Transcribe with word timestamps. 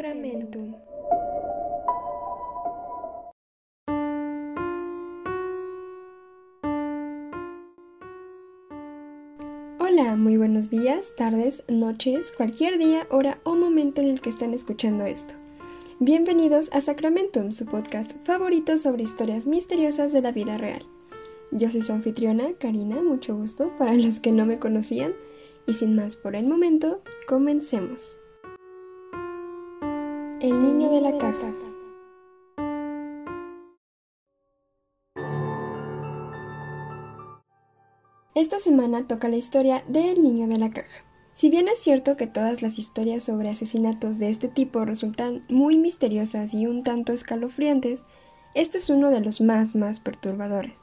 Sacramentum. 0.00 0.74
Hola, 9.78 10.16
muy 10.16 10.38
buenos 10.38 10.70
días, 10.70 11.12
tardes, 11.16 11.62
noches, 11.68 12.32
cualquier 12.34 12.78
día, 12.78 13.06
hora 13.10 13.40
o 13.44 13.54
momento 13.54 14.00
en 14.00 14.08
el 14.08 14.22
que 14.22 14.30
estén 14.30 14.54
escuchando 14.54 15.04
esto. 15.04 15.34
Bienvenidos 15.98 16.70
a 16.72 16.80
Sacramentum, 16.80 17.52
su 17.52 17.66
podcast 17.66 18.12
favorito 18.24 18.78
sobre 18.78 19.02
historias 19.02 19.46
misteriosas 19.46 20.14
de 20.14 20.22
la 20.22 20.32
vida 20.32 20.56
real. 20.56 20.86
Yo 21.52 21.68
soy 21.68 21.82
su 21.82 21.92
anfitriona, 21.92 22.54
Karina, 22.58 23.02
mucho 23.02 23.36
gusto 23.36 23.70
para 23.78 23.92
los 23.92 24.18
que 24.18 24.32
no 24.32 24.46
me 24.46 24.58
conocían, 24.58 25.12
y 25.66 25.74
sin 25.74 25.94
más 25.94 26.16
por 26.16 26.36
el 26.36 26.46
momento, 26.46 27.02
comencemos. 27.26 28.16
El 30.40 30.62
niño 30.62 30.90
de 30.90 31.02
la 31.02 31.18
caja. 31.18 31.54
Esta 38.34 38.58
semana 38.58 39.06
toca 39.06 39.28
la 39.28 39.36
historia 39.36 39.84
del 39.86 40.22
niño 40.22 40.48
de 40.48 40.56
la 40.56 40.70
caja. 40.70 41.04
Si 41.34 41.50
bien 41.50 41.68
es 41.68 41.78
cierto 41.80 42.16
que 42.16 42.26
todas 42.26 42.62
las 42.62 42.78
historias 42.78 43.22
sobre 43.22 43.50
asesinatos 43.50 44.18
de 44.18 44.30
este 44.30 44.48
tipo 44.48 44.86
resultan 44.86 45.44
muy 45.50 45.76
misteriosas 45.76 46.54
y 46.54 46.66
un 46.66 46.84
tanto 46.84 47.12
escalofriantes, 47.12 48.06
este 48.54 48.78
es 48.78 48.88
uno 48.88 49.10
de 49.10 49.20
los 49.20 49.42
más 49.42 49.74
más 49.74 50.00
perturbadores. 50.00 50.78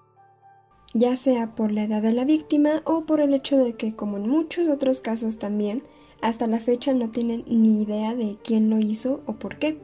Ya 0.94 1.16
sea 1.16 1.55
por 1.55 1.71
la 1.71 1.85
edad 1.85 2.03
de 2.03 2.13
la 2.13 2.25
víctima 2.25 2.83
o 2.85 3.05
por 3.05 3.21
el 3.21 3.33
hecho 3.33 3.58
de 3.58 3.73
que, 3.73 3.95
como 3.95 4.17
en 4.17 4.30
muchos 4.30 4.67
otros 4.67 4.99
casos 4.99 5.39
también, 5.39 5.81
hasta 6.21 6.48
la 6.48 6.59
fecha 6.59 6.94
no 6.94 7.09
tienen 7.09 7.44
ni 7.48 7.84
idea 7.84 8.16
de 8.16 8.38
quién 8.44 8.70
lo 8.70 8.80
hizo 8.80 9.21
o 9.25 9.34
por 9.34 9.58
qué. 9.58 9.77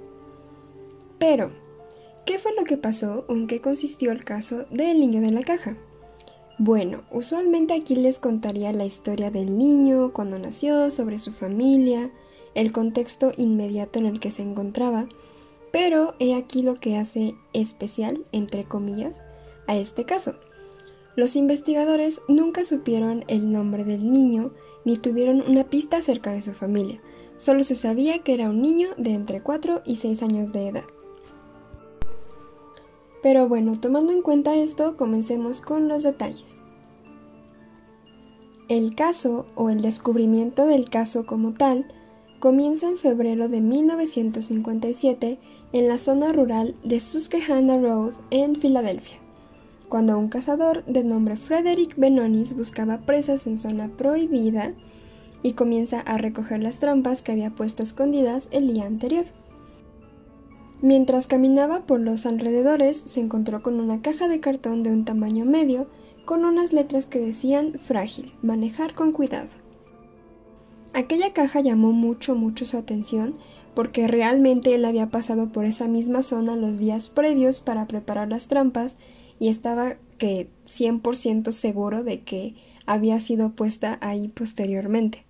Pero, 1.19 1.52
¿qué 2.25 2.39
fue 2.39 2.53
lo 2.55 2.63
que 2.63 2.77
pasó 2.77 3.25
o 3.27 3.33
en 3.33 3.47
qué 3.47 3.61
consistió 3.61 4.11
el 4.11 4.23
caso 4.23 4.66
del 4.71 4.99
niño 4.99 5.21
de 5.21 5.31
la 5.31 5.41
caja? 5.41 5.77
Bueno, 6.59 7.03
usualmente 7.11 7.73
aquí 7.73 7.95
les 7.95 8.19
contaría 8.19 8.71
la 8.73 8.85
historia 8.85 9.31
del 9.31 9.58
niño, 9.58 10.13
cuando 10.13 10.38
nació, 10.38 10.91
sobre 10.91 11.17
su 11.17 11.31
familia, 11.31 12.11
el 12.55 12.71
contexto 12.71 13.31
inmediato 13.38 13.99
en 13.99 14.05
el 14.05 14.19
que 14.19 14.31
se 14.31 14.43
encontraba, 14.43 15.08
pero 15.71 16.13
he 16.19 16.36
aquí 16.36 16.61
lo 16.61 16.75
que 16.75 16.97
hace 16.97 17.36
especial, 17.53 18.23
entre 18.31 18.65
comillas, 18.65 19.23
a 19.65 19.75
este 19.75 20.05
caso. 20.05 20.36
Los 21.15 21.36
investigadores 21.36 22.21
nunca 22.27 22.63
supieron 22.63 23.23
el 23.27 23.52
nombre 23.52 23.83
del 23.83 24.11
niño 24.11 24.52
ni 24.86 24.98
tuvieron 24.98 25.42
una 25.42 25.64
pista 25.66 25.98
acerca 25.98 26.31
de 26.31 26.42
su 26.42 26.53
familia. 26.53 27.02
Solo 27.38 27.64
se 27.64 27.76
sabía 27.76 28.20
que 28.20 28.34
era 28.34 28.50
un 28.50 28.62
niño 28.62 28.89
de 28.98 29.14
entre 29.14 29.42
4 29.42 29.81
y 29.86 29.98
6 29.98 30.23
años 30.23 30.53
de 30.53 30.67
edad. 30.70 30.84
Pero 33.22 33.48
bueno, 33.48 33.80
tomando 33.80 34.11
en 34.11 34.22
cuenta 34.22 34.56
esto, 34.56 34.98
comencemos 34.98 35.61
con 35.61 35.88
los 35.88 36.04
detalles. 36.04 36.61
El 38.67 38.95
caso, 38.95 39.45
o 39.56 39.70
el 39.70 39.81
descubrimiento 39.81 40.66
del 40.66 40.89
caso 40.89 41.26
como 41.26 41.54
tal, 41.54 41.88
comienza 42.39 42.88
en 42.88 42.98
febrero 42.98 43.48
de 43.48 43.61
1957 43.61 45.39
en 45.72 45.88
la 45.88 45.98
zona 45.98 46.34
rural 46.34 46.76
de 46.84 47.00
Susquehanna 47.00 47.78
Road 47.78 48.14
en 48.30 48.56
Filadelfia 48.56 49.22
cuando 49.94 50.17
un 50.17 50.27
cazador 50.27 50.83
de 50.86 51.03
nombre 51.03 51.38
Frederick 51.38 51.95
Benonis 51.97 52.55
buscaba 52.55 53.02
presas 53.02 53.45
en 53.45 53.59
zona 53.59 53.89
prohibida 53.89 54.73
y 55.44 55.53
comienza 55.53 55.99
a 55.99 56.17
recoger 56.17 56.63
las 56.63 56.80
trampas 56.80 57.22
que 57.22 57.31
había 57.31 57.52
puesto 57.52 57.83
escondidas 57.83 58.47
el 58.49 58.73
día 58.73 58.88
anterior. 58.88 59.27
Mientras 60.81 61.27
caminaba 61.27 61.81
por 61.81 61.99
los 61.99 62.25
alrededores, 62.25 62.97
se 63.05 63.19
encontró 63.19 63.61
con 63.61 63.80
una 63.80 64.02
caja 64.02 64.27
de 64.27 64.39
cartón 64.39 64.81
de 64.81 64.89
un 64.89 65.05
tamaño 65.05 65.45
medio 65.45 65.86
con 66.25 66.43
unas 66.43 66.73
letras 66.73 67.05
que 67.05 67.20
decían 67.20 67.73
frágil, 67.73 68.33
manejar 68.42 68.95
con 68.95 69.11
cuidado. 69.11 69.52
Aquella 70.95 71.33
caja 71.33 71.61
llamó 71.61 71.92
mucho, 71.92 72.33
mucho 72.33 72.65
su 72.65 72.77
atención 72.77 73.36
porque 73.75 74.08
realmente 74.08 74.73
él 74.73 74.86
había 74.86 75.11
pasado 75.11 75.52
por 75.52 75.65
esa 75.65 75.87
misma 75.87 76.23
zona 76.23 76.55
los 76.55 76.80
días 76.80 77.11
previos 77.11 77.60
para 77.60 77.87
preparar 77.87 78.30
las 78.30 78.48
trampas 78.48 78.98
y 79.39 79.49
estaba 79.49 79.98
que 80.17 80.49
100% 80.67 81.52
seguro 81.52 82.04
de 82.04 82.21
que 82.21 82.55
había 82.86 83.20
sido 83.20 83.52
puesta 83.52 83.98
ahí 84.02 84.27
posteriormente. 84.27 85.26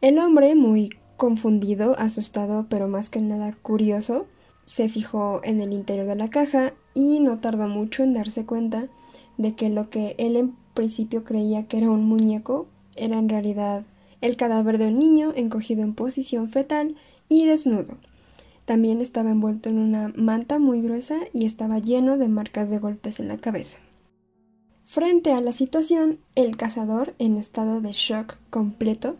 El 0.00 0.18
hombre, 0.18 0.54
muy 0.54 0.90
confundido, 1.16 1.98
asustado, 1.98 2.66
pero 2.68 2.88
más 2.88 3.10
que 3.10 3.20
nada 3.20 3.52
curioso, 3.52 4.26
se 4.64 4.88
fijó 4.88 5.40
en 5.44 5.60
el 5.60 5.72
interior 5.72 6.06
de 6.06 6.14
la 6.14 6.30
caja 6.30 6.74
y 6.94 7.20
no 7.20 7.40
tardó 7.40 7.68
mucho 7.68 8.02
en 8.02 8.12
darse 8.12 8.44
cuenta 8.44 8.88
de 9.36 9.54
que 9.54 9.70
lo 9.70 9.88
que 9.90 10.14
él 10.18 10.36
en 10.36 10.56
principio 10.74 11.24
creía 11.24 11.64
que 11.64 11.78
era 11.78 11.90
un 11.90 12.04
muñeco 12.04 12.68
era 12.96 13.18
en 13.18 13.28
realidad 13.28 13.84
el 14.20 14.36
cadáver 14.36 14.78
de 14.78 14.88
un 14.88 14.98
niño 14.98 15.32
encogido 15.34 15.82
en 15.82 15.94
posición 15.94 16.48
fetal 16.50 16.96
y 17.28 17.46
desnudo, 17.46 17.98
también 18.68 19.00
estaba 19.00 19.30
envuelto 19.30 19.70
en 19.70 19.78
una 19.78 20.12
manta 20.14 20.58
muy 20.58 20.82
gruesa 20.82 21.20
y 21.32 21.46
estaba 21.46 21.78
lleno 21.78 22.18
de 22.18 22.28
marcas 22.28 22.68
de 22.68 22.78
golpes 22.78 23.18
en 23.18 23.28
la 23.28 23.38
cabeza. 23.38 23.78
Frente 24.84 25.32
a 25.32 25.40
la 25.40 25.52
situación, 25.52 26.18
el 26.34 26.58
cazador, 26.58 27.14
en 27.18 27.38
estado 27.38 27.80
de 27.80 27.92
shock 27.92 28.36
completo, 28.50 29.16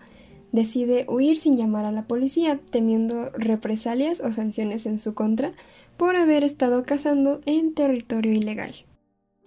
decide 0.53 1.06
huir 1.09 1.38
sin 1.38 1.56
llamar 1.56 1.86
a 1.86 1.92
la 1.92 2.06
policía, 2.06 2.60
temiendo 2.70 3.31
represalias 3.31 4.20
o 4.20 4.32
sanciones 4.32 4.84
en 4.84 4.98
su 4.98 5.14
contra 5.14 5.54
por 5.97 6.16
haber 6.16 6.44
estado 6.44 6.82
cazando 6.82 7.41
en 7.47 7.72
territorio 7.72 8.32
ilegal. 8.32 8.75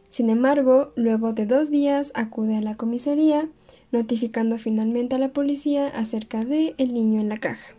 Sin 0.09 0.31
embargo, 0.31 0.94
luego 0.95 1.33
de 1.33 1.45
dos 1.45 1.69
días 1.69 2.12
acude 2.16 2.57
a 2.57 2.62
la 2.62 2.75
comisaría, 2.75 3.50
notificando 3.91 4.57
finalmente 4.57 5.13
a 5.13 5.19
la 5.19 5.31
policía 5.31 5.89
acerca 5.89 6.44
de 6.44 6.73
el 6.79 6.91
niño 6.91 7.22
en 7.22 7.29
la 7.29 7.38
caja. 7.38 7.75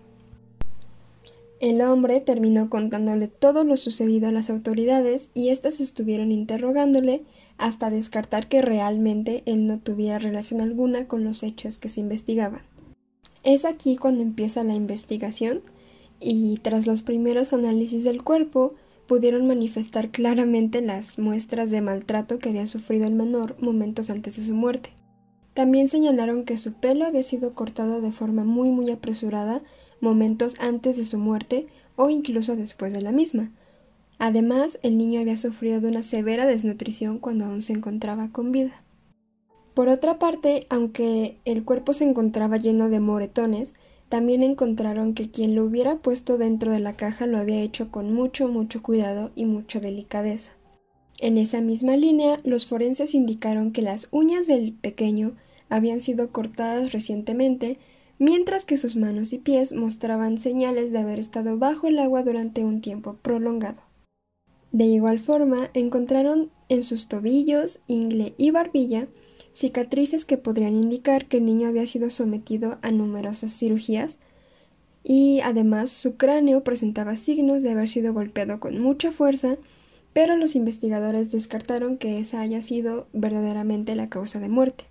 El 1.63 1.81
hombre 1.81 2.19
terminó 2.19 2.69
contándole 2.69 3.29
todo 3.29 3.63
lo 3.63 3.77
sucedido 3.77 4.27
a 4.27 4.33
las 4.33 4.51
autoridades 4.51 5.31
y 5.33 5.51
éstas 5.51 5.79
estuvieron 5.79 6.33
interrogándole 6.33 7.23
hasta 7.57 7.89
descartar 7.89 8.49
que 8.49 8.63
realmente 8.63 9.45
él 9.47 9.69
no 9.69 9.79
tuviera 9.79 10.19
relación 10.19 10.61
alguna 10.61 11.07
con 11.07 11.23
los 11.23 11.45
hechos 11.45 11.79
que 11.79 11.89
se 11.89 12.01
investigaban. 12.01 12.63
Es 13.45 13.65
aquí 13.65 13.97
cuando 13.97 14.25
empieza 14.25 14.65
la 14.65 14.75
investigación 14.75 15.63
y 16.19 16.57
tras 16.63 16.89
los 16.89 17.01
primeros 17.01 17.53
análisis 17.53 18.03
del 18.03 18.25
cuerpo 18.25 18.75
pudieron 19.07 19.47
manifestar 19.47 20.11
claramente 20.11 20.83
las 20.83 21.21
muestras 21.21 21.71
de 21.71 21.81
maltrato 21.81 22.41
que 22.41 22.49
había 22.49 22.67
sufrido 22.67 23.07
el 23.07 23.15
menor 23.15 23.55
momentos 23.61 24.11
antes 24.11 24.35
de 24.35 24.43
su 24.43 24.55
muerte. 24.55 24.95
También 25.55 25.87
señalaron 25.87 26.45
que 26.45 26.57
su 26.57 26.73
pelo 26.73 27.05
había 27.05 27.23
sido 27.23 27.55
cortado 27.55 28.01
de 28.01 28.11
forma 28.11 28.43
muy 28.43 28.73
muy 28.73 28.91
apresurada 28.91 29.63
momentos 30.03 30.57
antes 30.61 30.97
de 30.97 31.05
su 31.05 31.17
muerte 31.17 31.67
o 31.97 32.11
incluso 32.11 32.57
después 32.57 32.93
de 32.93 33.01
la 33.01 33.13
misma. 33.13 33.51
Además, 34.19 34.79
el 34.83 34.99
niño 34.99 35.21
había 35.21 35.37
sufrido 35.37 35.81
de 35.81 35.89
una 35.89 36.03
severa 36.03 36.47
desnutrición 36.47 37.19
cuando 37.19 37.47
aún 37.47 37.63
se 37.63 37.73
encontraba 37.73 38.29
con 38.29 38.53
vida. 38.53 38.83
Por 39.75 39.89
otra 39.89 40.19
parte, 40.19 40.67
aunque 40.69 41.39
el 41.45 41.65
cuerpo 41.65 41.95
se 41.95 42.05
encontraba 42.05 42.59
lleno 42.59 42.91
de 42.91 43.01
moretones, 43.01 43.75
también 44.09 44.43
encontraron 44.43 45.15
que 45.15 45.31
quien 45.31 45.55
lo 45.55 45.65
hubiera 45.65 45.97
puesto 45.97 46.37
dentro 46.37 46.71
de 46.71 46.81
la 46.81 46.93
caja 46.93 47.27
lo 47.27 47.39
había 47.39 47.63
hecho 47.63 47.91
con 47.91 48.13
mucho, 48.13 48.47
mucho 48.49 48.83
cuidado 48.83 49.31
y 49.35 49.47
mucha 49.47 49.81
delicadeza. 49.81 50.53
En 51.19 51.39
esa 51.39 51.63
misma 51.63 51.97
línea, 51.97 52.39
los 52.45 52.67
forenses 52.67 53.15
indicaron 53.15 53.73
que 53.73 53.81
las 53.81 54.09
uñas 54.11 54.47
del 54.47 54.75
pequeño 54.75 55.33
habían 55.71 56.01
sido 56.01 56.31
cortadas 56.31 56.93
recientemente 56.93 57.79
mientras 58.19 58.65
que 58.65 58.77
sus 58.77 58.97
manos 58.97 59.33
y 59.33 59.39
pies 59.39 59.73
mostraban 59.73 60.39
señales 60.39 60.93
de 60.93 60.99
haber 60.99 61.19
estado 61.19 61.59
bajo 61.59 61.89
el 61.89 61.99
agua 61.99 62.23
durante 62.23 62.65
un 62.65 62.81
tiempo 62.81 63.19
prolongado. 63.23 63.83
De 64.71 64.85
igual 64.85 65.19
forma, 65.19 65.71
encontraron 65.75 66.51
en 66.69 66.83
sus 66.83 67.09
tobillos, 67.09 67.81
ingle 67.87 68.35
y 68.39 68.51
barbilla 68.51 69.09
cicatrices 69.53 70.25
que 70.25 70.39
podrían 70.39 70.75
indicar 70.75 71.27
que 71.27 71.39
el 71.39 71.45
niño 71.45 71.69
había 71.69 71.87
sido 71.87 72.11
sometido 72.11 72.79
a 72.83 72.91
numerosas 72.91 73.53
cirugías 73.53 74.19
y 75.05 75.41
además 75.41 75.91
su 75.91 76.17
cráneo 76.17 76.65
presentaba 76.65 77.17
signos 77.17 77.63
de 77.63 77.73
haber 77.73 77.89
sido 77.89 78.15
golpeado 78.15 78.61
con 78.61 78.81
mucha 78.81 79.11
fuerza, 79.13 79.57
pero 80.13 80.37
los 80.37 80.55
investigadores 80.55 81.33
descartaron 81.33 81.99
que 81.99 82.19
esa 82.19 82.41
haya 82.41 82.63
sido 82.63 83.09
verdaderamente 83.13 83.97
la 83.97 84.09
causa 84.09 84.39
de 84.39 84.49
muerte. 84.49 84.85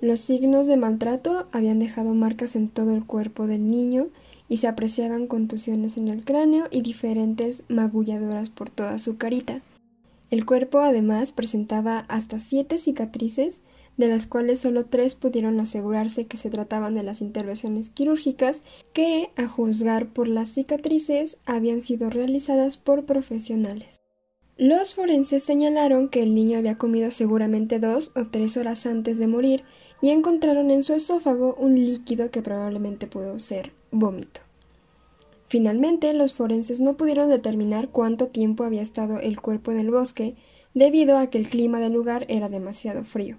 Los 0.00 0.20
signos 0.20 0.66
de 0.66 0.76
maltrato 0.76 1.46
habían 1.52 1.78
dejado 1.78 2.14
marcas 2.14 2.54
en 2.54 2.68
todo 2.68 2.94
el 2.94 3.04
cuerpo 3.04 3.46
del 3.46 3.66
niño 3.66 4.08
y 4.48 4.58
se 4.58 4.68
apreciaban 4.68 5.26
contusiones 5.26 5.96
en 5.96 6.08
el 6.08 6.24
cráneo 6.24 6.66
y 6.70 6.82
diferentes 6.82 7.62
magulladuras 7.68 8.50
por 8.50 8.68
toda 8.68 8.98
su 8.98 9.16
carita. 9.16 9.62
El 10.30 10.44
cuerpo 10.44 10.80
además 10.80 11.32
presentaba 11.32 12.00
hasta 12.08 12.38
siete 12.38 12.78
cicatrices 12.78 13.62
de 13.96 14.08
las 14.08 14.26
cuales 14.26 14.60
solo 14.60 14.84
tres 14.84 15.14
pudieron 15.14 15.58
asegurarse 15.60 16.26
que 16.26 16.36
se 16.36 16.50
trataban 16.50 16.94
de 16.94 17.02
las 17.02 17.22
intervenciones 17.22 17.88
quirúrgicas 17.88 18.62
que, 18.92 19.30
a 19.36 19.48
juzgar 19.48 20.08
por 20.08 20.28
las 20.28 20.50
cicatrices, 20.50 21.38
habían 21.46 21.80
sido 21.80 22.10
realizadas 22.10 22.76
por 22.76 23.06
profesionales. 23.06 24.02
Los 24.58 24.94
forenses 24.94 25.42
señalaron 25.42 26.08
que 26.08 26.22
el 26.22 26.34
niño 26.34 26.58
había 26.58 26.78
comido 26.78 27.10
seguramente 27.10 27.78
dos 27.78 28.12
o 28.16 28.28
tres 28.28 28.56
horas 28.56 28.86
antes 28.86 29.18
de 29.18 29.26
morir 29.26 29.64
y 30.00 30.10
encontraron 30.10 30.70
en 30.70 30.84
su 30.84 30.92
esófago 30.92 31.54
un 31.58 31.74
líquido 31.74 32.30
que 32.30 32.42
probablemente 32.42 33.06
pudo 33.06 33.38
ser 33.40 33.72
vómito. 33.90 34.40
Finalmente, 35.48 36.12
los 36.12 36.34
forenses 36.34 36.80
no 36.80 36.96
pudieron 36.96 37.28
determinar 37.28 37.88
cuánto 37.88 38.28
tiempo 38.28 38.64
había 38.64 38.82
estado 38.82 39.20
el 39.20 39.40
cuerpo 39.40 39.70
en 39.70 39.78
el 39.78 39.90
bosque, 39.90 40.34
debido 40.74 41.16
a 41.16 41.28
que 41.28 41.38
el 41.38 41.48
clima 41.48 41.80
del 41.80 41.92
lugar 41.92 42.26
era 42.28 42.48
demasiado 42.48 43.04
frío. 43.04 43.38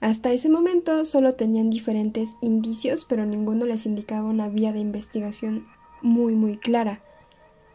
Hasta 0.00 0.32
ese 0.32 0.48
momento 0.48 1.04
solo 1.04 1.34
tenían 1.34 1.70
diferentes 1.70 2.36
indicios, 2.40 3.04
pero 3.04 3.24
ninguno 3.24 3.66
les 3.66 3.86
indicaba 3.86 4.28
una 4.28 4.48
vía 4.48 4.72
de 4.72 4.80
investigación 4.80 5.66
muy 6.02 6.34
muy 6.34 6.58
clara. 6.58 7.00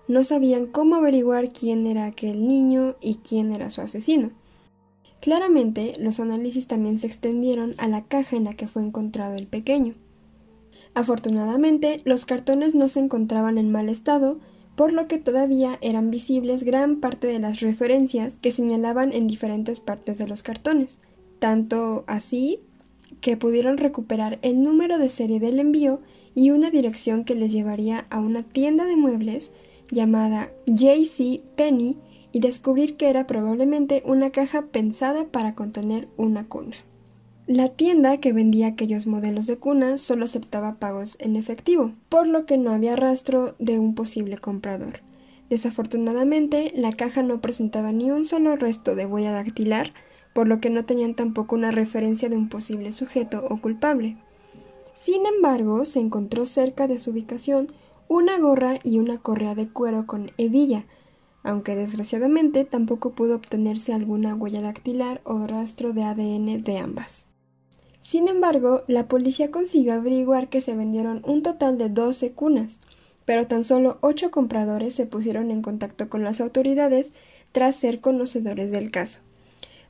No 0.08 0.24
sabían 0.24 0.68
cómo 0.68 0.96
averiguar 0.96 1.50
quién 1.50 1.88
era 1.88 2.06
aquel 2.06 2.48
niño 2.48 2.96
y 3.02 3.16
quién 3.16 3.52
era 3.52 3.72
su 3.72 3.82
asesino. 3.82 4.32
Claramente, 5.22 5.96
los 6.00 6.20
análisis 6.20 6.68
también 6.68 6.98
se 6.98 7.08
extendieron 7.08 7.76
a 7.78 7.88
la 7.88 8.02
caja 8.02 8.36
en 8.36 8.46
la 8.46 8.54
que 8.54 8.68
fue 8.68 8.82
encontrado 8.82 9.36
el 9.36 9.48
pequeño. 9.48 9.96
Afortunadamente, 10.94 12.02
los 12.06 12.26
cartones 12.26 12.74
no 12.74 12.88
se 12.88 13.00
encontraban 13.00 13.58
en 13.58 13.72
mal 13.72 13.90
estado, 13.90 14.40
por 14.76 14.94
lo 14.94 15.06
que 15.08 15.18
todavía 15.18 15.78
eran 15.82 16.10
visibles 16.10 16.64
gran 16.64 17.02
parte 17.02 17.28
de 17.28 17.40
las 17.40 17.60
referencias 17.60 18.38
que 18.38 18.54
señalaban 18.54 19.12
en 19.12 19.28
diferentes 19.28 19.80
partes 19.82 20.18
de 20.18 20.28
los 20.28 20.42
cartones, 20.42 21.00
tanto 21.40 22.06
así 22.08 22.62
que 23.20 23.36
pudieron 23.36 23.78
recuperar 23.78 24.40
el 24.42 24.64
número 24.64 24.98
de 24.98 25.10
serie 25.10 25.42
del 25.42 25.60
envío 25.60 26.00
y 26.34 26.52
una 26.52 26.70
dirección 26.70 27.26
que 27.26 27.36
les 27.36 27.52
llevaría 27.52 28.06
a 28.10 28.20
una 28.20 28.44
tienda 28.44 28.86
de 28.86 28.96
muebles 28.96 29.52
llamada 29.92 30.52
JC 30.66 31.42
Penny 31.56 31.98
y 32.32 32.40
descubrir 32.40 32.96
que 32.96 33.10
era 33.10 33.28
probablemente 33.28 34.04
una 34.06 34.30
caja 34.30 34.64
pensada 34.64 35.26
para 35.26 35.56
contener 35.56 36.08
una 36.18 36.48
cuna. 36.48 36.76
La 37.48 37.70
tienda 37.70 38.20
que 38.20 38.32
vendía 38.32 38.68
aquellos 38.68 39.08
modelos 39.08 39.48
de 39.48 39.58
cuna 39.58 39.98
solo 39.98 40.26
aceptaba 40.26 40.76
pagos 40.76 41.18
en 41.20 41.36
efectivo, 41.36 41.94
por 42.08 42.28
lo 42.28 42.46
que 42.46 42.60
no 42.60 42.72
había 42.72 42.96
rastro 42.96 43.56
de 43.58 43.80
un 43.80 43.96
posible 43.96 44.38
comprador. 44.38 45.02
Desafortunadamente, 45.50 46.72
la 46.76 46.92
caja 46.92 47.24
no 47.24 47.42
presentaba 47.42 47.92
ni 47.92 48.12
un 48.12 48.24
solo 48.24 48.56
resto 48.56 48.94
de 48.94 49.08
huella 49.08 49.32
dactilar, 49.32 49.94
por 50.34 50.48
lo 50.48 50.62
que 50.62 50.70
no 50.70 50.86
tenían 50.86 51.16
tampoco 51.16 51.56
una 51.56 51.72
referencia 51.72 52.30
de 52.30 52.38
un 52.38 52.50
posible 52.50 52.92
sujeto 52.92 53.44
o 53.50 53.60
culpable. 53.60 54.18
Sin 54.94 55.26
embargo, 55.26 55.86
se 55.86 56.00
encontró 56.00 56.46
cerca 56.46 56.88
de 56.88 57.00
su 57.00 57.10
ubicación 57.12 57.68
una 58.08 58.38
gorra 58.38 58.80
y 58.84 59.00
una 59.00 59.18
correa 59.18 59.56
de 59.56 59.70
cuero 59.70 60.06
con 60.06 60.32
hebilla, 60.38 60.86
aunque 61.44 61.76
desgraciadamente 61.76 62.66
tampoco 62.66 63.12
pudo 63.12 63.36
obtenerse 63.36 63.94
alguna 63.94 64.36
huella 64.36 64.62
dactilar 64.62 65.22
o 65.24 65.48
rastro 65.48 65.94
de 65.94 66.04
ADN 66.04 66.62
de 66.64 66.78
ambas. 66.78 67.28
Sin 68.02 68.28
embargo, 68.28 68.84
la 68.88 69.08
policía 69.08 69.52
consiguió 69.52 69.94
averiguar 69.94 70.50
que 70.50 70.62
se 70.62 70.76
vendieron 70.76 71.22
un 71.26 71.44
total 71.44 71.78
de 71.78 71.90
12 71.90 72.32
cunas, 72.32 72.82
pero 73.26 73.46
tan 73.46 73.64
solo 73.64 74.00
ocho 74.02 74.32
compradores 74.32 74.96
se 74.96 75.06
pusieron 75.06 75.52
en 75.52 75.62
contacto 75.62 76.10
con 76.10 76.24
las 76.24 76.42
autoridades 76.42 77.14
tras 77.52 77.76
ser 77.76 78.02
conocedores 78.02 78.72
del 78.72 78.90
caso. 78.90 79.20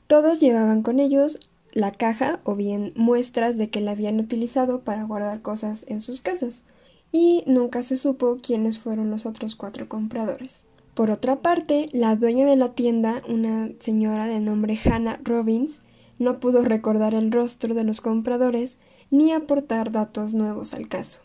Todos 0.06 0.40
llevaban 0.40 0.82
con 0.82 1.00
ellos 1.00 1.38
la 1.72 1.92
caja 1.92 2.40
o 2.44 2.56
bien 2.56 2.92
muestras 2.96 3.56
de 3.56 3.70
que 3.70 3.80
la 3.80 3.92
habían 3.92 4.18
utilizado 4.18 4.80
para 4.80 5.04
guardar 5.04 5.40
cosas 5.40 5.84
en 5.88 6.00
sus 6.00 6.20
casas, 6.20 6.64
y 7.12 7.42
nunca 7.46 7.82
se 7.82 7.96
supo 7.96 8.38
quiénes 8.42 8.78
fueron 8.78 9.10
los 9.10 9.26
otros 9.26 9.56
cuatro 9.56 9.88
compradores. 9.88 10.69
Por 10.94 11.10
otra 11.10 11.36
parte, 11.36 11.86
la 11.92 12.16
dueña 12.16 12.44
de 12.46 12.56
la 12.56 12.74
tienda, 12.74 13.22
una 13.28 13.70
señora 13.78 14.26
de 14.26 14.40
nombre 14.40 14.78
Hannah 14.84 15.20
Robbins, 15.22 15.82
no 16.18 16.40
pudo 16.40 16.62
recordar 16.62 17.14
el 17.14 17.32
rostro 17.32 17.74
de 17.74 17.84
los 17.84 18.00
compradores 18.00 18.76
ni 19.10 19.32
aportar 19.32 19.92
datos 19.92 20.34
nuevos 20.34 20.74
al 20.74 20.88
caso. 20.88 21.20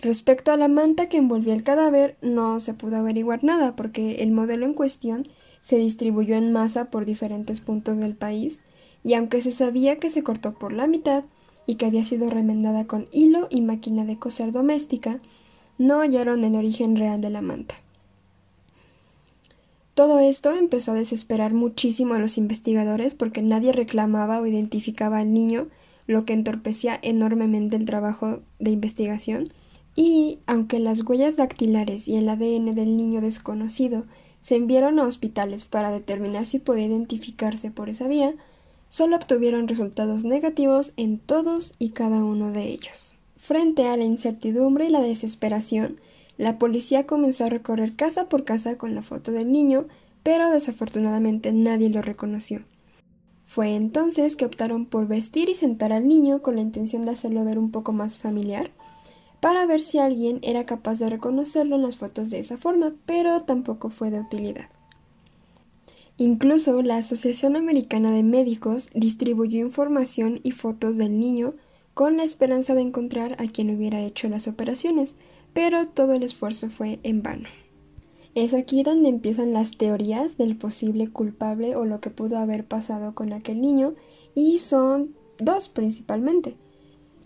Respecto 0.00 0.52
a 0.52 0.56
la 0.56 0.68
manta 0.68 1.08
que 1.08 1.16
envolvía 1.16 1.54
el 1.54 1.62
cadáver, 1.62 2.16
no 2.20 2.60
se 2.60 2.74
pudo 2.74 2.96
averiguar 2.96 3.44
nada 3.44 3.76
porque 3.76 4.16
el 4.16 4.32
modelo 4.32 4.66
en 4.66 4.74
cuestión 4.74 5.26
se 5.60 5.78
distribuyó 5.78 6.36
en 6.36 6.52
masa 6.52 6.90
por 6.90 7.06
diferentes 7.06 7.60
puntos 7.60 7.98
del 7.98 8.14
país 8.14 8.62
y 9.02 9.14
aunque 9.14 9.40
se 9.40 9.52
sabía 9.52 9.96
que 9.96 10.10
se 10.10 10.22
cortó 10.22 10.54
por 10.54 10.72
la 10.72 10.86
mitad 10.86 11.24
y 11.66 11.76
que 11.76 11.86
había 11.86 12.04
sido 12.04 12.28
remendada 12.28 12.86
con 12.86 13.08
hilo 13.10 13.48
y 13.50 13.62
máquina 13.62 14.04
de 14.04 14.18
coser 14.18 14.52
doméstica, 14.52 15.20
no 15.78 16.00
hallaron 16.00 16.44
el 16.44 16.54
origen 16.54 16.96
real 16.96 17.20
de 17.20 17.30
la 17.30 17.42
manta. 17.42 17.76
Todo 19.96 20.18
esto 20.18 20.54
empezó 20.54 20.92
a 20.92 20.96
desesperar 20.96 21.54
muchísimo 21.54 22.12
a 22.12 22.18
los 22.18 22.36
investigadores 22.36 23.14
porque 23.14 23.40
nadie 23.40 23.72
reclamaba 23.72 24.42
o 24.42 24.46
identificaba 24.46 25.20
al 25.20 25.32
niño, 25.32 25.68
lo 26.06 26.26
que 26.26 26.34
entorpecía 26.34 26.98
enormemente 27.00 27.76
el 27.76 27.86
trabajo 27.86 28.40
de 28.58 28.72
investigación. 28.72 29.48
Y, 29.94 30.40
aunque 30.46 30.80
las 30.80 31.00
huellas 31.00 31.36
dactilares 31.36 32.08
y 32.08 32.16
el 32.16 32.28
ADN 32.28 32.74
del 32.74 32.98
niño 32.98 33.22
desconocido 33.22 34.04
se 34.42 34.56
enviaron 34.56 34.98
a 34.98 35.06
hospitales 35.06 35.64
para 35.64 35.90
determinar 35.90 36.44
si 36.44 36.58
podía 36.58 36.84
identificarse 36.84 37.70
por 37.70 37.88
esa 37.88 38.06
vía, 38.06 38.34
solo 38.90 39.16
obtuvieron 39.16 39.66
resultados 39.66 40.24
negativos 40.24 40.92
en 40.98 41.18
todos 41.18 41.72
y 41.78 41.92
cada 41.92 42.22
uno 42.22 42.52
de 42.52 42.64
ellos. 42.64 43.14
Frente 43.38 43.88
a 43.88 43.96
la 43.96 44.04
incertidumbre 44.04 44.88
y 44.88 44.90
la 44.90 45.00
desesperación, 45.00 45.96
la 46.38 46.58
policía 46.58 47.06
comenzó 47.06 47.44
a 47.44 47.50
recorrer 47.50 47.96
casa 47.96 48.28
por 48.28 48.44
casa 48.44 48.76
con 48.76 48.94
la 48.94 49.02
foto 49.02 49.32
del 49.32 49.50
niño, 49.50 49.86
pero 50.22 50.50
desafortunadamente 50.50 51.52
nadie 51.52 51.88
lo 51.88 52.02
reconoció. 52.02 52.64
Fue 53.46 53.74
entonces 53.74 54.36
que 54.36 54.44
optaron 54.44 54.86
por 54.86 55.06
vestir 55.06 55.48
y 55.48 55.54
sentar 55.54 55.92
al 55.92 56.08
niño 56.08 56.42
con 56.42 56.56
la 56.56 56.62
intención 56.62 57.02
de 57.02 57.12
hacerlo 57.12 57.44
ver 57.44 57.58
un 57.58 57.70
poco 57.70 57.92
más 57.92 58.18
familiar, 58.18 58.70
para 59.40 59.66
ver 59.66 59.80
si 59.80 59.98
alguien 59.98 60.40
era 60.42 60.66
capaz 60.66 60.98
de 60.98 61.08
reconocerlo 61.08 61.76
en 61.76 61.82
las 61.82 61.96
fotos 61.96 62.30
de 62.30 62.40
esa 62.40 62.56
forma, 62.56 62.94
pero 63.06 63.42
tampoco 63.42 63.90
fue 63.90 64.10
de 64.10 64.20
utilidad. 64.20 64.68
Incluso 66.18 66.80
la 66.82 66.96
Asociación 66.96 67.56
Americana 67.56 68.10
de 68.10 68.22
Médicos 68.22 68.88
distribuyó 68.94 69.60
información 69.60 70.40
y 70.42 70.52
fotos 70.52 70.96
del 70.96 71.18
niño 71.18 71.54
con 71.92 72.16
la 72.16 72.24
esperanza 72.24 72.74
de 72.74 72.80
encontrar 72.80 73.36
a 73.38 73.46
quien 73.46 73.74
hubiera 73.74 74.00
hecho 74.00 74.28
las 74.28 74.48
operaciones, 74.48 75.16
pero 75.56 75.88
todo 75.88 76.12
el 76.12 76.22
esfuerzo 76.22 76.68
fue 76.68 77.00
en 77.02 77.22
vano. 77.22 77.48
Es 78.34 78.52
aquí 78.52 78.82
donde 78.82 79.08
empiezan 79.08 79.54
las 79.54 79.78
teorías 79.78 80.36
del 80.36 80.54
posible 80.54 81.08
culpable 81.08 81.76
o 81.76 81.86
lo 81.86 81.98
que 82.02 82.10
pudo 82.10 82.36
haber 82.36 82.66
pasado 82.66 83.14
con 83.14 83.32
aquel 83.32 83.62
niño, 83.62 83.94
y 84.34 84.58
son 84.58 85.14
dos 85.38 85.70
principalmente. 85.70 86.58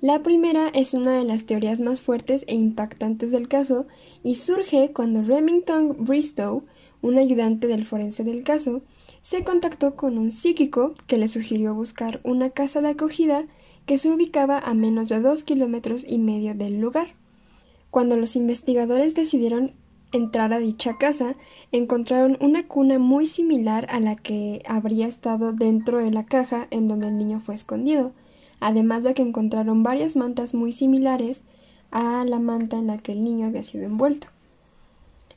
La 0.00 0.22
primera 0.22 0.68
es 0.68 0.94
una 0.94 1.18
de 1.18 1.24
las 1.24 1.44
teorías 1.44 1.80
más 1.80 2.00
fuertes 2.00 2.44
e 2.46 2.54
impactantes 2.54 3.32
del 3.32 3.48
caso 3.48 3.88
y 4.22 4.36
surge 4.36 4.92
cuando 4.92 5.22
Remington 5.22 5.96
Bristow, 5.98 6.62
un 7.02 7.18
ayudante 7.18 7.66
del 7.66 7.84
forense 7.84 8.22
del 8.22 8.44
caso, 8.44 8.82
se 9.22 9.42
contactó 9.42 9.96
con 9.96 10.18
un 10.18 10.30
psíquico 10.30 10.94
que 11.08 11.18
le 11.18 11.26
sugirió 11.26 11.74
buscar 11.74 12.20
una 12.22 12.50
casa 12.50 12.80
de 12.80 12.90
acogida 12.90 13.48
que 13.86 13.98
se 13.98 14.08
ubicaba 14.08 14.60
a 14.60 14.72
menos 14.74 15.08
de 15.08 15.18
dos 15.18 15.42
kilómetros 15.42 16.04
y 16.08 16.18
medio 16.18 16.54
del 16.54 16.80
lugar. 16.80 17.19
Cuando 17.90 18.16
los 18.16 18.36
investigadores 18.36 19.14
decidieron 19.14 19.72
entrar 20.12 20.52
a 20.52 20.58
dicha 20.58 20.96
casa, 20.98 21.36
encontraron 21.72 22.36
una 22.40 22.66
cuna 22.66 22.98
muy 22.98 23.26
similar 23.26 23.86
a 23.90 24.00
la 24.00 24.16
que 24.16 24.62
habría 24.66 25.06
estado 25.06 25.52
dentro 25.52 25.98
de 25.98 26.10
la 26.10 26.24
caja 26.24 26.66
en 26.70 26.88
donde 26.88 27.08
el 27.08 27.16
niño 27.16 27.40
fue 27.40 27.54
escondido, 27.54 28.12
además 28.60 29.02
de 29.02 29.14
que 29.14 29.22
encontraron 29.22 29.82
varias 29.82 30.16
mantas 30.16 30.54
muy 30.54 30.72
similares 30.72 31.42
a 31.90 32.24
la 32.24 32.38
manta 32.38 32.78
en 32.78 32.88
la 32.88 32.96
que 32.98 33.12
el 33.12 33.24
niño 33.24 33.46
había 33.46 33.62
sido 33.62 33.84
envuelto. 33.84 34.28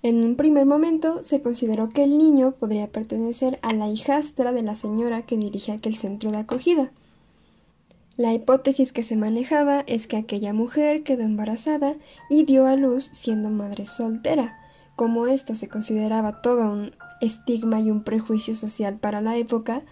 En 0.02 0.24
un 0.24 0.36
primer 0.36 0.66
momento 0.66 1.24
se 1.24 1.42
consideró 1.42 1.90
que 1.90 2.04
el 2.04 2.18
niño 2.18 2.52
podría 2.60 2.88
pertenecer 2.88 3.58
a 3.62 3.74
la 3.74 3.88
hijastra 3.88 4.52
de 4.52 4.62
la 4.62 4.76
señora 4.76 5.22
que 5.22 5.38
dirigía 5.38 5.76
aquel 5.76 5.96
centro 5.96 6.32
de 6.32 6.40
acogida, 6.40 6.92
la 8.16 8.34
hipótesis 8.34 8.92
que 8.92 9.04
se 9.04 9.16
manejaba 9.16 9.84
es 9.88 10.06
que 10.06 10.18
aquella 10.18 10.54
mujer 10.54 11.04
quedó 11.04 11.24
embarazada 11.24 11.96
y 12.30 12.44
dio 12.44 12.68
a 12.68 12.76
luz 12.76 13.10
siendo 13.12 13.50
madre 13.50 13.86
soltera. 13.86 14.60
Como 14.96 15.26
esto 15.26 15.56
se 15.56 15.68
consideraba 15.68 16.42
todo 16.42 16.72
un 16.72 16.92
estigma 17.22 17.80
y 17.80 17.90
un 17.90 18.04
prejuicio 18.04 18.54
social 18.54 19.00
para 19.00 19.22
la 19.22 19.38
época, 19.38 19.84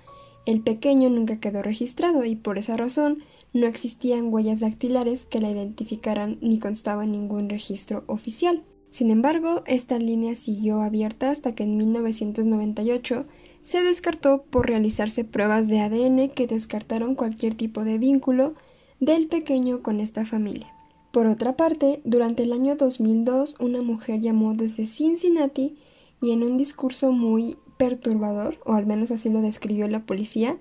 el 0.45 0.61
pequeño 0.61 1.09
nunca 1.09 1.39
quedó 1.39 1.63
registrado 1.63 2.23
y 2.25 2.35
por 2.35 2.59
esa 2.59 2.77
razón 2.77 3.23
no 3.53 3.65
existían 3.65 4.31
huellas 4.31 4.59
dactilares 4.59 5.25
que 5.25 5.41
la 5.41 5.49
identificaran 5.49 6.37
ni 6.41 6.59
constaba 6.59 7.05
ningún 7.05 7.49
registro 7.49 8.03
oficial. 8.07 8.63
Sin 8.91 9.09
embargo, 9.09 9.63
esta 9.65 9.97
línea 9.97 10.35
siguió 10.35 10.81
abierta 10.81 11.31
hasta 11.31 11.55
que 11.55 11.63
en 11.63 11.77
1998 11.77 13.25
se 13.63 13.83
descartó 13.83 14.43
por 14.43 14.67
realizarse 14.67 15.23
pruebas 15.23 15.67
de 15.67 15.79
ADN 15.79 16.29
que 16.29 16.47
descartaron 16.47 17.15
cualquier 17.15 17.55
tipo 17.55 17.83
de 17.83 17.97
vínculo 17.97 18.53
del 18.99 19.27
pequeño 19.27 19.81
con 19.81 19.99
esta 19.99 20.25
familia. 20.25 20.73
Por 21.11 21.25
otra 21.25 21.57
parte, 21.57 22.01
durante 22.05 22.43
el 22.43 22.53
año 22.53 22.75
2002, 22.75 23.55
una 23.59 23.81
mujer 23.81 24.21
llamó 24.21 24.53
desde 24.53 24.85
Cincinnati 24.85 25.77
y 26.21 26.31
en 26.31 26.43
un 26.43 26.57
discurso 26.57 27.11
muy 27.11 27.57
perturbador, 27.77 28.59
o 28.65 28.73
al 28.73 28.85
menos 28.85 29.11
así 29.11 29.29
lo 29.29 29.41
describió 29.41 29.87
la 29.87 30.05
policía, 30.05 30.57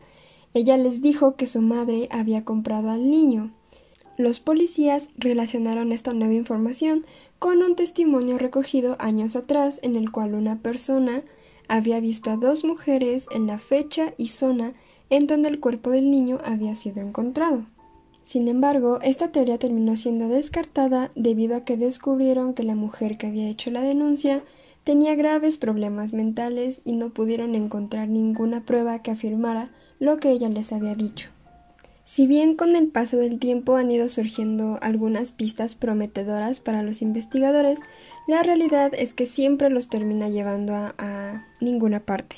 ella 0.54 0.76
les 0.76 1.00
dijo 1.02 1.36
que 1.36 1.46
su 1.46 1.60
madre 1.60 2.08
había 2.10 2.44
comprado 2.44 2.90
al 2.90 3.10
niño. 3.10 3.52
Los 4.16 4.40
policías 4.40 5.08
relacionaron 5.16 5.92
esta 5.92 6.12
nueva 6.12 6.34
información 6.34 7.06
con 7.38 7.62
un 7.62 7.76
testimonio 7.76 8.36
recogido 8.36 8.96
años 8.98 9.36
atrás 9.36 9.78
en 9.82 9.96
el 9.96 10.10
cual 10.10 10.34
una 10.34 10.60
persona 10.60 11.22
había 11.70 12.00
visto 12.00 12.30
a 12.30 12.36
dos 12.36 12.64
mujeres 12.64 13.28
en 13.30 13.46
la 13.46 13.60
fecha 13.60 14.12
y 14.16 14.26
zona 14.26 14.74
en 15.08 15.28
donde 15.28 15.48
el 15.48 15.60
cuerpo 15.60 15.90
del 15.90 16.10
niño 16.10 16.38
había 16.44 16.74
sido 16.74 17.00
encontrado. 17.00 17.64
Sin 18.24 18.48
embargo, 18.48 18.98
esta 19.02 19.30
teoría 19.30 19.56
terminó 19.56 19.96
siendo 19.96 20.28
descartada 20.28 21.12
debido 21.14 21.56
a 21.56 21.64
que 21.64 21.76
descubrieron 21.76 22.54
que 22.54 22.64
la 22.64 22.74
mujer 22.74 23.18
que 23.18 23.28
había 23.28 23.48
hecho 23.48 23.70
la 23.70 23.82
denuncia 23.82 24.42
tenía 24.82 25.14
graves 25.14 25.58
problemas 25.58 26.12
mentales 26.12 26.80
y 26.84 26.92
no 26.92 27.10
pudieron 27.10 27.54
encontrar 27.54 28.08
ninguna 28.08 28.64
prueba 28.64 29.00
que 29.00 29.12
afirmara 29.12 29.70
lo 30.00 30.16
que 30.16 30.30
ella 30.32 30.48
les 30.48 30.72
había 30.72 30.96
dicho. 30.96 31.28
Si 32.02 32.26
bien 32.26 32.56
con 32.56 32.74
el 32.74 32.88
paso 32.88 33.18
del 33.18 33.38
tiempo 33.38 33.76
han 33.76 33.92
ido 33.92 34.08
surgiendo 34.08 34.80
algunas 34.82 35.30
pistas 35.30 35.76
prometedoras 35.76 36.58
para 36.58 36.82
los 36.82 37.02
investigadores, 37.02 37.82
la 38.30 38.44
realidad 38.44 38.92
es 38.96 39.12
que 39.12 39.26
siempre 39.26 39.70
los 39.70 39.88
termina 39.88 40.28
llevando 40.28 40.72
a, 40.74 41.46
ninguna 41.60 42.00
parte. 42.00 42.36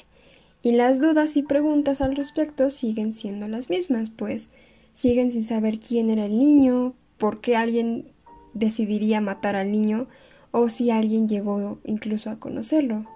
Y 0.63 0.73
las 0.73 1.01
dudas 1.01 1.37
y 1.37 1.43
preguntas 1.43 2.01
al 2.01 2.17
respecto 2.17 2.71
siguen 2.71 3.13
siendo 3.13 3.47
las 3.47 3.69
mismas, 3.69 4.11
pues 4.11 4.51
siguen 4.95 5.31
sin 5.33 5.45
saber 5.45 5.81
quién 5.81 6.09
era 6.09 6.25
el 6.25 6.39
niño, 6.39 6.95
por 7.19 7.41
qué 7.41 7.57
alguien 7.57 8.11
decidiría 8.55 9.21
matar 9.21 9.55
al 9.55 9.71
niño 9.71 10.09
o 10.51 10.69
si 10.69 10.91
alguien 10.91 11.29
llegó 11.29 11.79
incluso 11.85 12.31
a 12.31 12.39
conocerlo. 12.39 13.07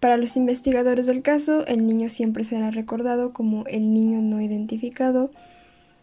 Para 0.00 0.16
los 0.16 0.36
investigadores 0.36 1.06
del 1.06 1.22
caso, 1.22 1.64
el 1.66 1.86
niño 1.86 2.08
siempre 2.08 2.44
será 2.44 2.70
recordado 2.70 3.32
como 3.32 3.64
el 3.66 3.94
niño 3.94 4.20
no 4.20 4.40
identificado, 4.40 5.30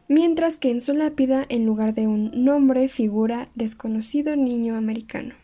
mientras 0.08 0.58
que 0.58 0.72
en 0.72 0.80
su 0.80 0.94
lápida, 0.94 1.46
en 1.50 1.66
lugar 1.66 1.94
de 1.94 2.08
un 2.08 2.46
nombre, 2.46 2.88
figura 2.88 3.50
desconocido 3.56 4.36
niño 4.36 4.76
americano. 4.76 5.41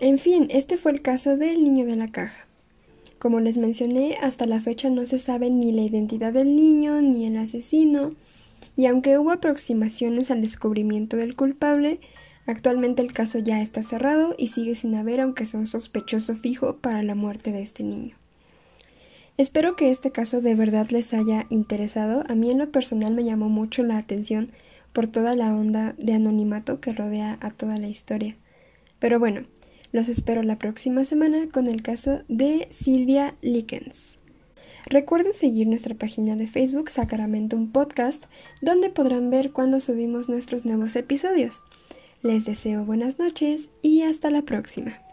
En 0.00 0.18
fin, 0.18 0.48
este 0.50 0.76
fue 0.76 0.92
el 0.92 1.02
caso 1.02 1.36
del 1.36 1.62
niño 1.62 1.86
de 1.86 1.96
la 1.96 2.08
caja. 2.08 2.46
Como 3.18 3.40
les 3.40 3.56
mencioné, 3.56 4.16
hasta 4.20 4.46
la 4.46 4.60
fecha 4.60 4.90
no 4.90 5.06
se 5.06 5.18
sabe 5.18 5.50
ni 5.50 5.72
la 5.72 5.82
identidad 5.82 6.32
del 6.32 6.54
niño 6.54 7.00
ni 7.00 7.26
el 7.26 7.36
asesino, 7.38 8.14
y 8.76 8.86
aunque 8.86 9.18
hubo 9.18 9.30
aproximaciones 9.30 10.30
al 10.30 10.42
descubrimiento 10.42 11.16
del 11.16 11.34
culpable, 11.34 11.98
Actualmente 12.46 13.02
el 13.02 13.12
caso 13.12 13.40
ya 13.40 13.60
está 13.60 13.82
cerrado 13.82 14.36
y 14.38 14.48
sigue 14.48 14.76
sin 14.76 14.94
haber 14.94 15.20
aunque 15.20 15.44
sea 15.44 15.58
un 15.58 15.66
sospechoso 15.66 16.36
fijo 16.36 16.76
para 16.76 17.02
la 17.02 17.16
muerte 17.16 17.50
de 17.50 17.60
este 17.60 17.82
niño. 17.82 18.16
Espero 19.36 19.74
que 19.74 19.90
este 19.90 20.12
caso 20.12 20.40
de 20.40 20.54
verdad 20.54 20.88
les 20.90 21.12
haya 21.12 21.46
interesado. 21.50 22.24
A 22.28 22.36
mí 22.36 22.50
en 22.50 22.58
lo 22.58 22.70
personal 22.70 23.14
me 23.14 23.24
llamó 23.24 23.48
mucho 23.48 23.82
la 23.82 23.98
atención 23.98 24.52
por 24.92 25.08
toda 25.08 25.34
la 25.34 25.54
onda 25.54 25.94
de 25.98 26.14
anonimato 26.14 26.80
que 26.80 26.92
rodea 26.92 27.36
a 27.40 27.50
toda 27.50 27.78
la 27.78 27.88
historia. 27.88 28.36
Pero 29.00 29.18
bueno, 29.18 29.42
los 29.92 30.08
espero 30.08 30.42
la 30.42 30.58
próxima 30.58 31.04
semana 31.04 31.48
con 31.52 31.66
el 31.66 31.82
caso 31.82 32.22
de 32.28 32.66
Silvia 32.70 33.34
Likens. 33.42 34.18
Recuerden 34.86 35.34
seguir 35.34 35.66
nuestra 35.66 35.94
página 35.94 36.36
de 36.36 36.46
Facebook 36.46 36.90
Sacramentum 36.90 37.72
Podcast, 37.72 38.24
donde 38.62 38.90
podrán 38.90 39.30
ver 39.30 39.52
cuando 39.52 39.80
subimos 39.80 40.28
nuestros 40.28 40.64
nuevos 40.64 40.94
episodios. 40.94 41.62
Les 42.22 42.44
deseo 42.44 42.84
buenas 42.84 43.18
noches 43.18 43.68
y 43.82 44.02
hasta 44.02 44.30
la 44.30 44.42
próxima. 44.42 45.05